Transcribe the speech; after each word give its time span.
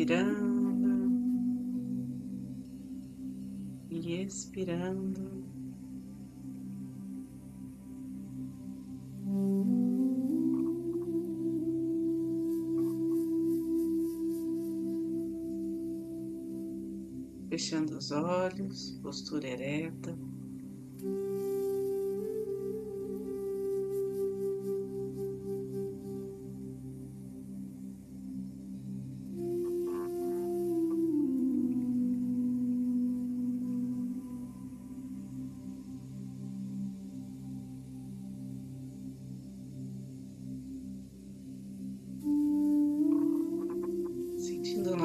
inspirando 0.00 1.10
e 3.90 4.22
expirando. 4.22 5.40
Fechando 17.50 17.98
os 17.98 18.10
olhos, 18.10 18.98
postura 19.02 19.48
ereta. 19.48 20.29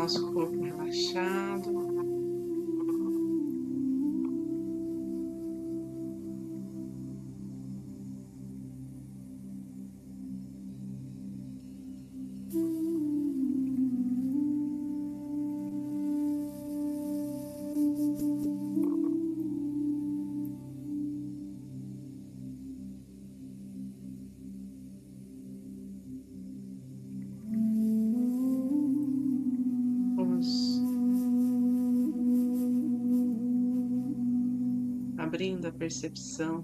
Nosso 0.06 0.32
abrindo 35.36 35.66
a 35.66 35.72
percepção 35.74 36.64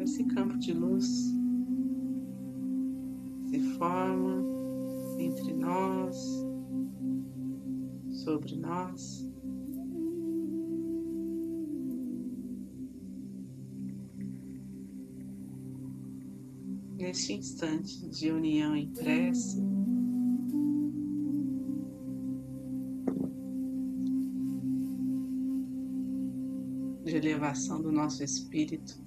esse 0.00 0.22
campo 0.26 0.56
de 0.58 0.72
luz 0.72 1.34
se 3.48 3.58
forma 3.76 4.44
entre 5.18 5.54
nós, 5.54 6.16
sobre 8.10 8.56
nós. 8.56 9.28
Neste 16.96 17.32
instante 17.32 18.08
de 18.08 18.30
união 18.30 18.76
em 18.76 18.88
prece, 18.92 19.60
de 27.04 27.16
elevação 27.16 27.80
do 27.82 27.90
nosso 27.90 28.22
espírito 28.22 29.02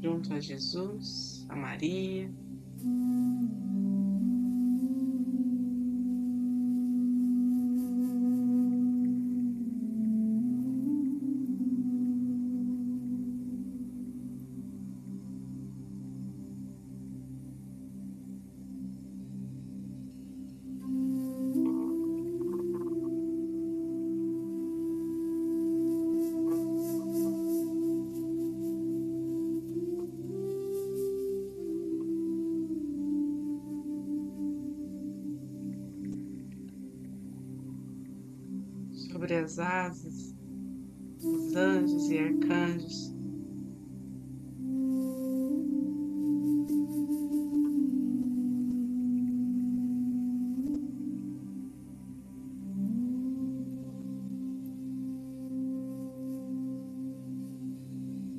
junto 0.00 0.32
a 0.32 0.40
Jesus, 0.40 1.44
a 1.48 1.56
Maria. 1.56 2.32
Sobre 39.26 39.34
as 39.34 39.58
asas 39.58 40.34
dos 41.20 41.56
anjos 41.56 42.10
e 42.10 42.18
arcanjos. 42.18 43.12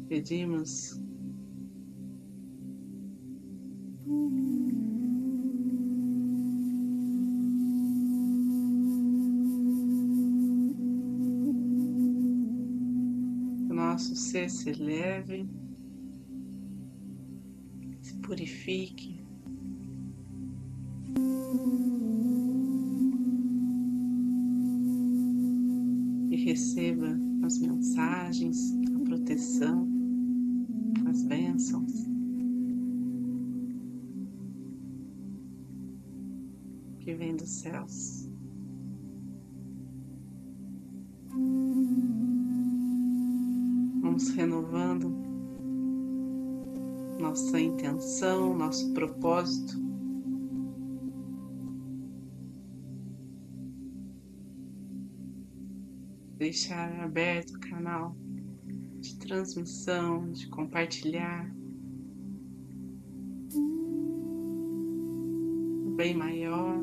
Pedimos 0.08 1.07
nosso 13.78 14.16
ser 14.16 14.50
se 14.50 14.72
eleve, 14.72 15.48
se 18.02 18.16
purifique. 18.16 19.24
E 26.32 26.36
receba 26.38 27.20
as 27.44 27.60
mensagens, 27.60 28.74
a 28.96 29.00
proteção, 29.06 29.88
as 31.08 31.22
bênçãos 31.22 32.08
que 37.00 37.14
vem 37.14 37.36
dos 37.36 37.50
céus. 37.50 38.27
Vamos 44.18 44.30
renovando 44.30 45.10
nossa 47.20 47.60
intenção, 47.60 48.58
nosso 48.58 48.92
propósito. 48.92 49.78
Deixar 56.36 57.00
aberto 57.04 57.52
o 57.52 57.60
canal 57.60 58.16
de 59.00 59.20
transmissão, 59.20 60.32
de 60.32 60.48
compartilhar. 60.48 61.54
Bem 65.96 66.16
maior. 66.16 66.77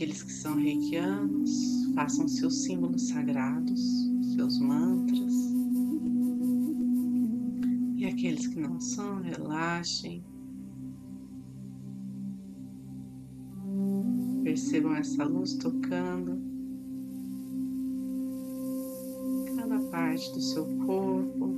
Aqueles 0.00 0.22
que 0.22 0.32
são 0.32 0.56
reikianos, 0.56 1.92
façam 1.94 2.26
seus 2.26 2.62
símbolos 2.64 3.08
sagrados, 3.08 4.08
seus 4.34 4.58
mantras. 4.58 5.34
E 7.96 8.06
aqueles 8.06 8.46
que 8.46 8.58
não 8.58 8.80
são, 8.80 9.20
relaxem. 9.20 10.24
Percebam 14.42 14.94
essa 14.94 15.22
luz 15.22 15.56
tocando 15.56 16.40
cada 19.54 19.80
parte 19.90 20.32
do 20.32 20.40
seu 20.40 20.64
corpo, 20.86 21.54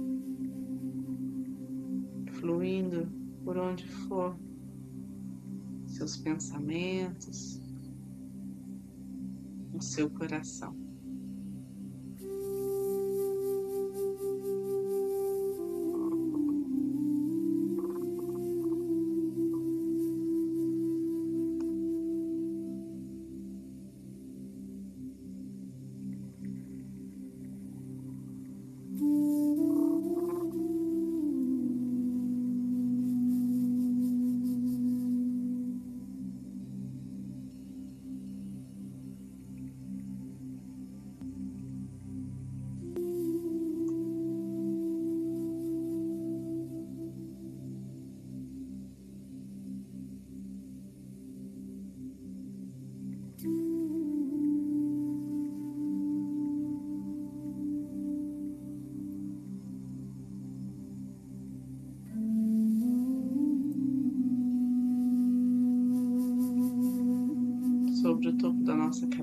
fluindo 2.33 3.06
por 3.44 3.56
onde 3.56 3.87
for, 3.87 4.37
seus 5.87 6.17
pensamentos, 6.17 7.62
seu 9.82 10.08
coração. 10.11 10.81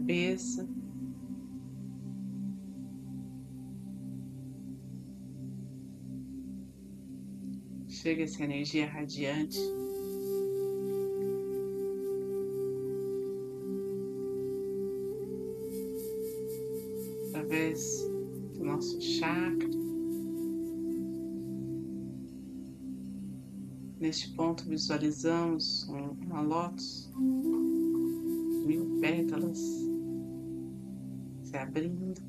Cabeça. 0.10 0.68
Chega 7.88 8.24
essa 8.24 8.44
energia 8.44 8.90
radiante. 8.90 9.60
Através 17.28 18.02
do 18.56 18.64
nosso 18.64 19.00
chakra. 19.00 19.70
Neste 24.00 24.34
ponto 24.34 24.64
visualizamos 24.64 25.84
uma 25.84 26.42
lótus 26.42 27.12
mil 28.66 29.00
pétalas 29.02 29.89
se 31.52 32.29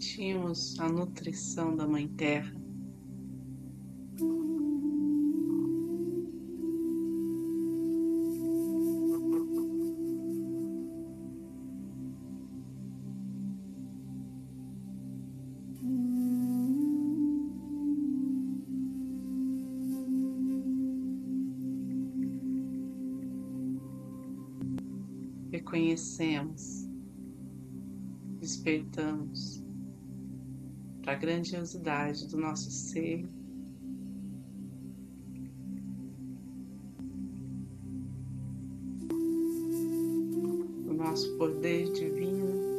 sentimos 0.00 0.80
a 0.80 0.88
nutrição 0.88 1.76
da 1.76 1.86
Mãe 1.86 2.08
Terra. 2.08 2.58
reconhecemos, 25.52 26.88
despertamos 28.40 29.59
para 31.02 31.12
a 31.12 31.16
grandiosidade 31.16 32.26
do 32.28 32.36
nosso 32.36 32.70
ser. 32.70 33.26
O 40.86 40.92
nosso 40.92 41.36
poder 41.36 41.90
divino. 41.92 42.70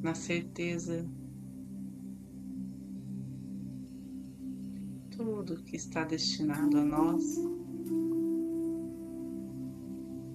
na 0.00 0.14
certeza 0.14 1.06
tudo 5.48 5.62
que 5.62 5.76
está 5.76 6.04
destinado 6.04 6.76
a 6.76 6.84
nós 6.84 7.24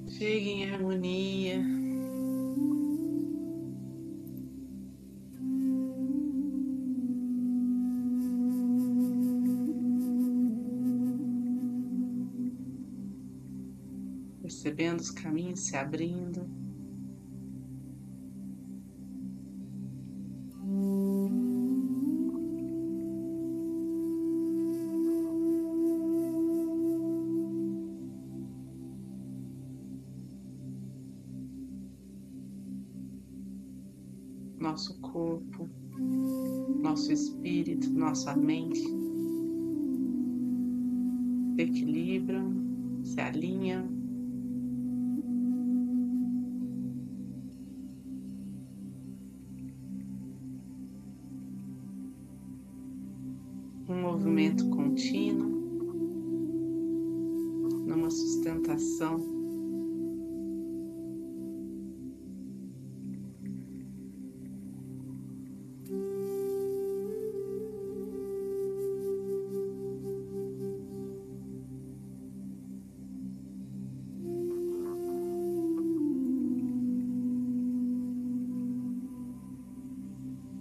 chegue 0.07 0.50
em 0.50 0.71
harmonia. 0.71 1.63
Percebendo 14.42 14.99
os 14.99 15.11
caminhos 15.11 15.59
se 15.59 15.76
abrindo. 15.76 16.62
Nossa 38.33 38.37
mente 38.37 38.81
se 41.56 41.61
equilibram, 41.61 42.54
se 43.04 43.21
alinham. 43.21 43.93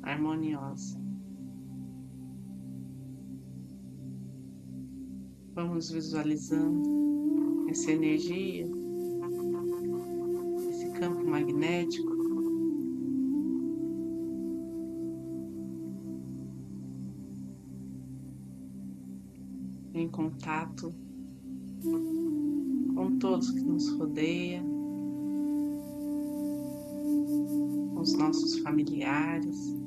Harmoniosa. 0.02 1.00
Vamos 5.54 5.90
visualizando 5.90 7.66
essa 7.68 7.92
energia, 7.92 8.66
esse 10.70 10.90
campo 10.92 11.24
magnético. 11.24 12.10
Em 19.94 20.08
contato 20.08 20.92
com 22.94 23.18
todos 23.18 23.50
que 23.50 23.60
nos 23.60 23.90
rodeiam, 23.90 24.64
com 27.94 28.00
os 28.00 28.14
nossos 28.14 28.58
familiares. 28.60 29.81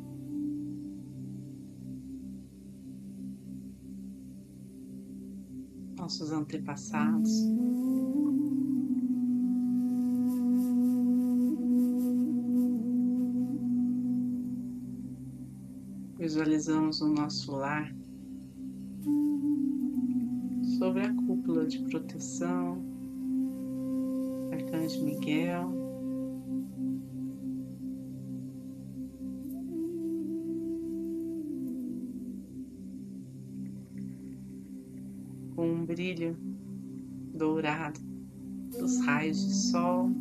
Nossos 6.05 6.31
antepassados. 6.31 7.31
Visualizamos 16.19 17.01
o 17.01 17.07
nosso 17.07 17.53
lar 17.53 17.91
sobre 20.77 21.07
a 21.07 21.13
cúpula 21.25 21.65
de 21.65 21.79
proteção, 21.89 22.83
Arcanjo 24.51 25.03
Miguel. 25.03 25.84
Brilho 35.95 36.35
dourado 37.33 38.01
dos 38.77 38.99
raios 39.05 39.47
de 39.47 39.55
sol. 39.55 40.11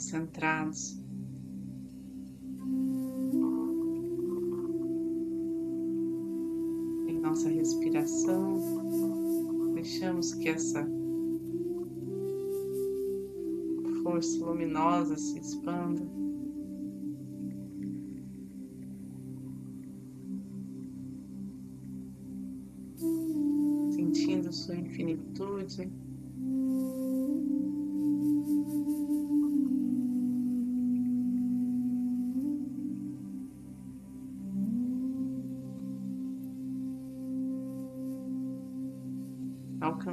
Concentrados. 0.00 0.98
Em 7.06 7.20
nossa 7.20 7.50
respiração, 7.50 8.58
deixamos 9.74 10.32
que 10.32 10.48
essa 10.48 10.88
força 14.02 14.42
luminosa 14.42 15.18
se 15.18 15.38
expanda. 15.38 16.02
Sentindo 23.90 24.50
sua 24.50 24.76
infinitude. 24.76 25.92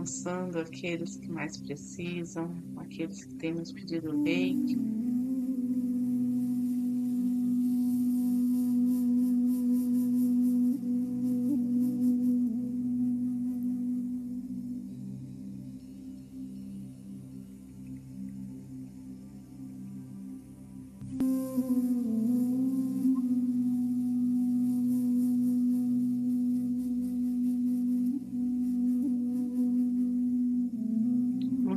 Alcançando 0.08 0.58
aqueles 0.60 1.18
que 1.18 1.30
mais 1.30 1.58
precisam, 1.58 2.50
aqueles 2.78 3.26
que 3.26 3.36
têm 3.36 3.54
nos 3.54 3.74
pedido 3.74 4.24
reiki. 4.24 4.97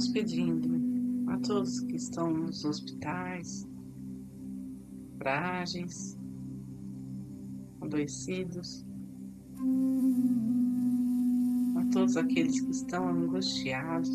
Vamos 0.01 0.15
pedindo 0.15 1.31
a 1.31 1.37
todos 1.41 1.81
que 1.81 1.97
estão 1.97 2.33
nos 2.33 2.65
hospitais, 2.65 3.69
frágeis, 5.19 6.19
adoecidos, 7.83 8.83
a 11.77 11.85
todos 11.93 12.17
aqueles 12.17 12.63
que 12.63 12.71
estão 12.71 13.11
angustiados, 13.11 14.09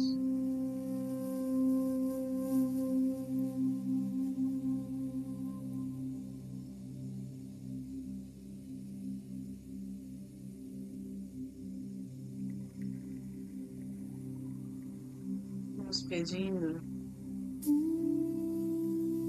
nos 16.05 16.07
pedindo 16.07 16.81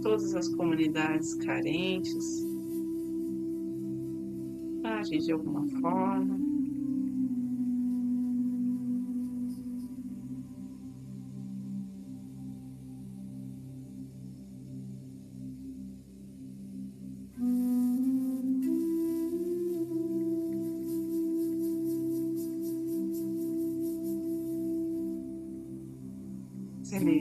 todas 0.02 0.35
as 0.35 0.49
comunidades 0.49 1.35
carentes 1.35 2.45
para 4.83 5.00
agir 5.00 5.21
de 5.21 5.33
alguma 5.33 5.66
forma. 5.80 6.46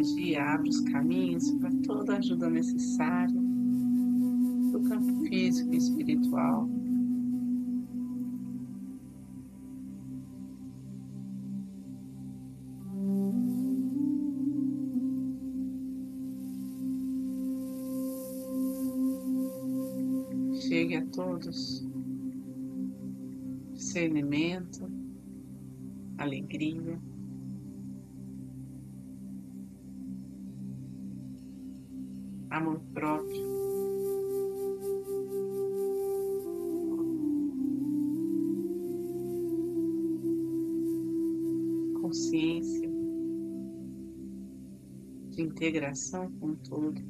Energia 0.05 0.53
abre 0.53 0.69
os 0.69 0.81
caminhos 0.81 1.51
para 1.53 1.71
toda 1.83 2.13
a 2.13 2.17
ajuda 2.17 2.49
necessária 2.49 3.41
do 4.71 4.79
campo 4.81 5.25
físico 5.25 5.73
e 5.73 5.77
espiritual. 5.77 6.69
Chegue 20.67 20.95
a 20.95 21.05
todos 21.07 21.87
discernimento, 23.73 24.89
alegria. 26.17 26.99
Próprio. 32.95 33.43
Consciência 42.01 42.89
de 45.29 45.41
integração 45.41 46.31
com 46.39 46.55
todo. 46.55 47.01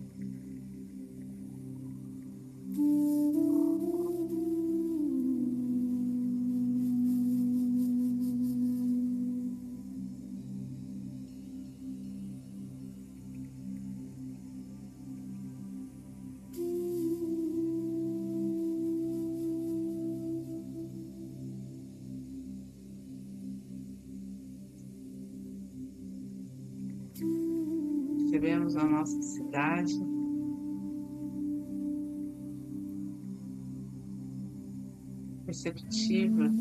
Receptiva 35.47 36.51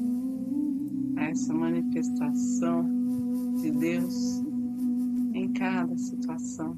a 1.17 1.25
essa 1.25 1.55
manifestação 1.55 2.85
de 3.61 3.71
Deus 3.71 4.43
em 5.33 5.53
cada 5.53 5.97
situação. 5.97 6.77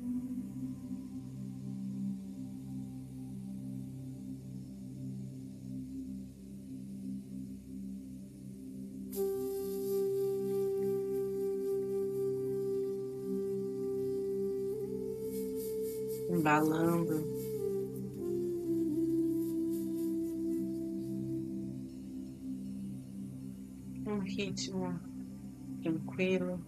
Embalando 16.30 16.95
ritmo 24.36 25.00
tranquilo. 25.80 26.60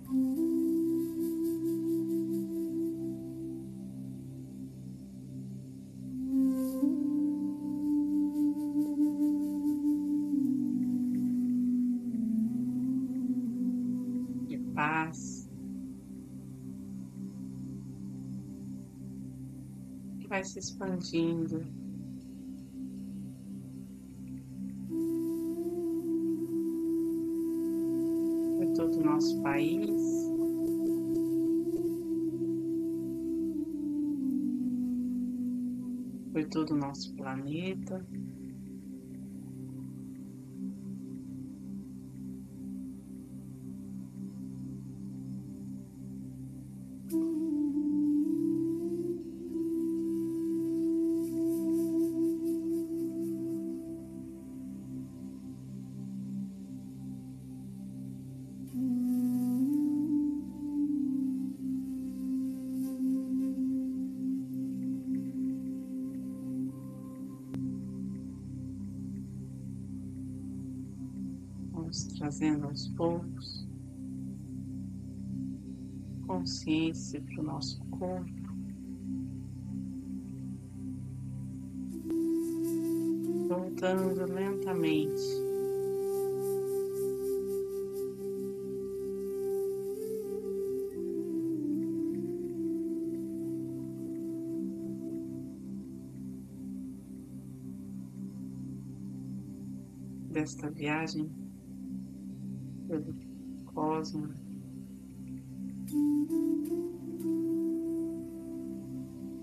de 14.46 14.58
Paz 14.74 15.50
que 20.18 20.26
vai 20.26 20.42
se 20.42 20.58
expandindo 20.58 21.77
país. 29.58 29.90
Por 36.32 36.44
todo 36.50 36.74
o 36.74 36.76
nosso 36.76 37.12
planeta. 37.16 38.06
Trazendo 72.38 72.66
aos 72.66 72.86
poucos 72.90 73.66
consciência 76.24 77.20
para 77.20 77.40
o 77.40 77.44
nosso 77.44 77.84
corpo. 77.86 78.48
Voltando 83.48 84.26
lentamente 84.26 85.22
desta 100.30 100.70
viagem 100.70 101.47
pelo 102.88 103.14
cosmos. 103.66 104.34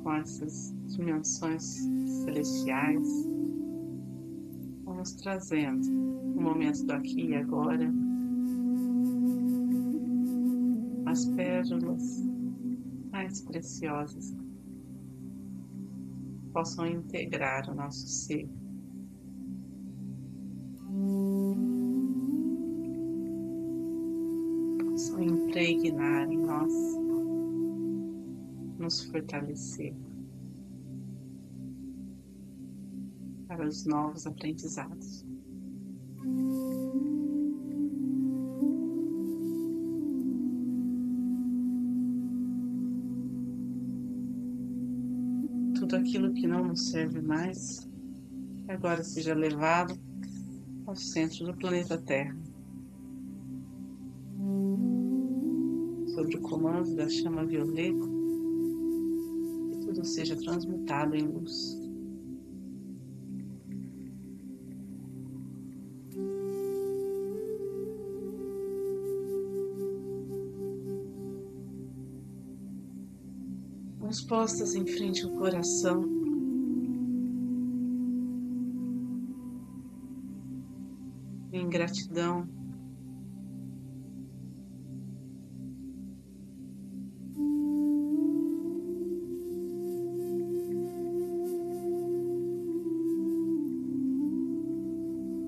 Com 0.04 0.14
essas 0.14 0.74
dimensões 0.88 1.64
celestiais, 2.24 3.28
vamos 4.84 5.14
trazendo 5.14 5.88
o 6.36 6.42
momento 6.42 6.86
do 6.86 6.94
aqui 6.94 7.30
e 7.30 7.36
agora, 7.36 7.92
as 11.06 11.26
pérolas 11.26 12.24
mais 13.12 13.42
preciosas 13.42 14.36
possam 16.52 16.86
integrar 16.88 17.70
o 17.70 17.76
nosso 17.76 18.08
ser. 18.08 18.48
Impregnar 25.56 26.30
em 26.30 26.38
nós, 26.38 26.74
nos 28.78 29.06
fortalecer 29.06 29.96
para 33.48 33.66
os 33.66 33.86
novos 33.86 34.28
aprendizados. 34.28 35.26
Tudo 45.80 45.96
aquilo 45.96 46.34
que 46.34 46.48
não 46.48 46.66
nos 46.66 46.90
serve 46.90 47.22
mais, 47.22 47.90
agora 48.68 49.04
seja 49.04 49.34
levado 49.34 49.98
ao 50.86 50.96
centro 50.98 51.46
do 51.46 51.56
planeta 51.56 51.98
Terra. 51.98 52.36
Sob 56.16 56.34
o 56.34 56.42
comando 56.44 56.96
da 56.96 57.10
chama 57.10 57.46
violeta, 57.46 58.08
que 59.70 59.80
tudo 59.86 60.06
seja 60.06 60.34
transmutado 60.38 61.14
em 61.14 61.28
luz. 61.28 61.78
Mãos 74.00 74.22
postas 74.22 74.74
em 74.74 74.88
frente 74.88 75.26
ao 75.26 75.32
coração, 75.32 76.06
em 81.52 81.68
gratidão 81.68 82.48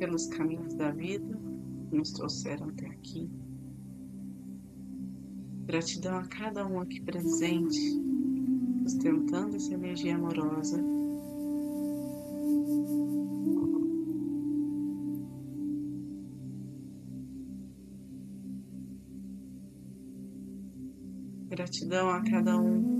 pelos 0.07 0.27
caminhos 0.27 0.73
da 0.75 0.89
vida 0.89 1.37
que 1.89 1.97
nos 1.97 2.13
trouxeram 2.13 2.69
até 2.69 2.87
aqui. 2.87 3.29
Gratidão 5.65 6.15
a 6.15 6.25
cada 6.25 6.65
um 6.65 6.79
aqui 6.79 7.01
presente, 7.01 7.77
sustentando 8.83 9.57
essa 9.57 9.73
energia 9.73 10.15
amorosa. 10.15 10.81
Gratidão 21.49 22.09
a 22.11 22.23
cada 22.23 22.57
um 22.57 22.97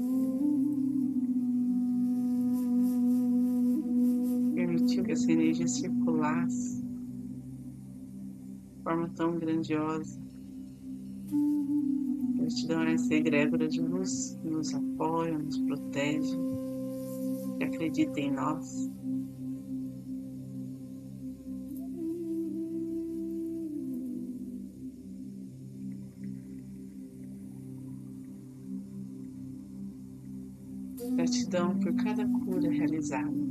permitiu 4.54 5.06
que 5.06 5.14
essa 5.14 5.32
energia 5.32 5.68
circulasse 5.70 6.87
forma 8.88 9.10
tão 9.18 9.38
grandiosa. 9.38 10.18
Gratidão 12.38 12.80
a 12.80 12.92
essa 12.92 13.14
egrégora 13.14 13.68
de 13.68 13.82
luz 13.82 14.40
que 14.42 14.50
nos 14.50 14.74
apoia, 14.74 15.38
nos 15.38 15.58
protege, 15.58 16.38
que 17.58 17.66
acredita 17.66 18.18
em 18.18 18.32
nós. 18.32 18.90
Gratidão 31.18 31.78
por 31.78 31.94
cada 31.96 32.26
cura 32.26 32.70
realizada. 32.70 33.47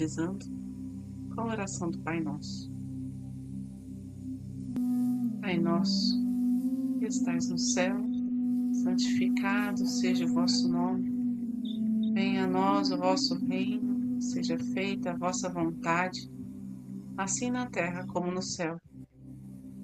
Finalizando 0.00 0.46
com 1.34 1.42
a 1.42 1.46
oração 1.46 1.90
do 1.90 1.98
Pai 1.98 2.20
Nosso. 2.20 2.72
Pai 5.42 5.58
Nosso, 5.58 6.18
que 6.98 7.06
estais 7.06 7.50
no 7.50 7.58
céu, 7.58 7.96
santificado 8.82 9.86
seja 9.86 10.24
o 10.24 10.32
vosso 10.32 10.68
nome. 10.68 11.10
Venha 12.14 12.44
a 12.44 12.46
nós 12.46 12.90
o 12.90 12.96
vosso 12.96 13.34
reino, 13.46 14.20
seja 14.20 14.58
feita 14.72 15.10
a 15.10 15.16
vossa 15.16 15.50
vontade, 15.50 16.30
assim 17.18 17.50
na 17.50 17.66
terra 17.66 18.06
como 18.06 18.32
no 18.32 18.42
céu. 18.42 18.78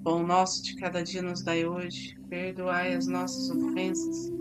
Pão 0.03 0.25
nosso 0.25 0.63
de 0.63 0.75
cada 0.77 1.03
dia 1.03 1.21
nos 1.21 1.43
dai 1.43 1.65
hoje, 1.65 2.17
perdoai 2.29 2.95
as 2.95 3.07
nossas 3.07 3.49
ofensas, 3.49 4.31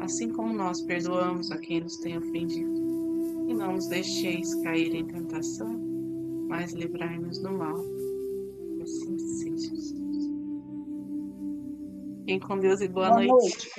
assim 0.00 0.30
como 0.30 0.52
nós 0.52 0.80
perdoamos 0.82 1.50
a 1.50 1.58
quem 1.58 1.80
nos 1.80 1.96
tem 1.98 2.16
ofendido. 2.16 2.79
Não 3.60 3.74
nos 3.74 3.88
deixeis 3.88 4.54
cair 4.62 4.94
em 4.94 5.06
tentação, 5.06 5.68
mas 6.48 6.72
livrai-nos 6.72 7.40
do 7.40 7.52
mal. 7.52 7.76
Assim 8.82 9.18
seja. 9.18 9.70
Fiquem 12.20 12.40
com 12.40 12.58
Deus 12.58 12.80
e 12.80 12.88
boa, 12.88 13.10
boa 13.10 13.18
noite. 13.18 13.30
noite. 13.30 13.70